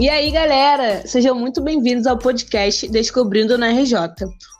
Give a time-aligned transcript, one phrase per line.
[0.00, 3.98] E aí, galera, sejam muito bem-vindos ao podcast Descobrindo na RJ.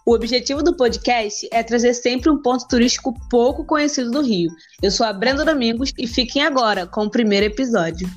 [0.04, 4.50] O objetivo do podcast é trazer sempre um ponto turístico pouco conhecido do Rio.
[4.82, 8.08] Eu sou a Brenda Domingos e fiquem agora com o primeiro episódio.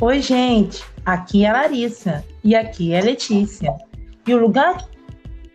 [0.00, 3.87] Oi, gente, aqui é a Larissa e aqui é a Letícia.
[4.28, 4.86] E o lugar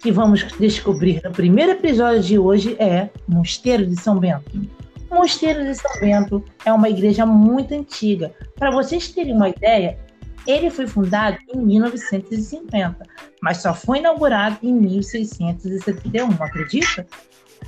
[0.02, 4.68] que vamos descobrir no primeiro episódio de hoje é Mosteiro de São Bento.
[5.12, 8.34] O Mosteiro de São Bento é uma igreja muito antiga.
[8.56, 10.00] Para vocês terem uma ideia,
[10.48, 12.98] ele foi fundado em 1950,
[13.44, 17.06] mas só foi inaugurado em 1671, acredita?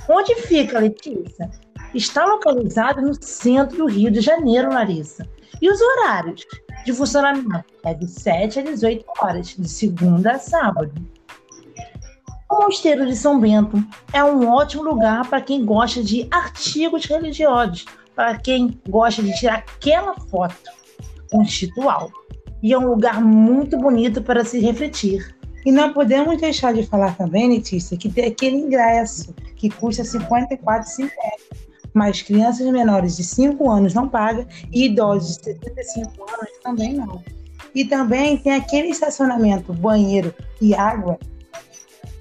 [0.08, 1.48] Onde fica, Letícia?
[1.94, 5.24] Está localizado no centro do Rio de Janeiro, Larissa.
[5.62, 6.44] E os horários?
[6.86, 10.92] De funcionamento é de 7 a 18 horas, de segunda a sábado.
[12.48, 17.84] O Mosteiro de São Bento é um ótimo lugar para quem gosta de artigos religiosos,
[18.14, 20.54] para quem gosta de tirar aquela foto
[21.28, 22.08] constitucional.
[22.62, 25.34] E é um lugar muito bonito para se refletir.
[25.66, 30.08] E não podemos deixar de falar também, Letícia, que tem aquele ingresso que custa R$
[30.08, 31.10] 54,50
[31.96, 37.24] mas crianças menores de 5 anos não pagam e idosos de 75 anos também não.
[37.74, 41.18] E também tem aquele estacionamento, banheiro e água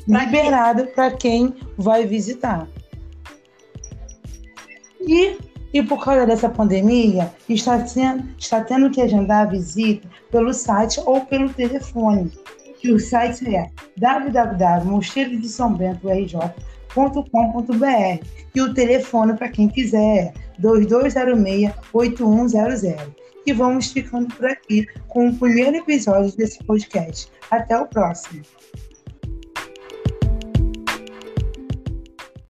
[0.07, 2.69] liberado para quem vai visitar.
[5.01, 5.37] E,
[5.73, 11.01] e por causa dessa pandemia, está, sendo, está tendo que agendar a visita pelo site
[11.05, 12.31] ou pelo telefone.
[12.81, 23.13] E o site é www.mosteirodesambento.rj.com www.cultura.com.br e o telefone para quem quiser é 2206-8100.
[23.45, 27.31] E vamos ficando por aqui com o primeiro episódio desse podcast.
[27.51, 28.41] Até o próximo.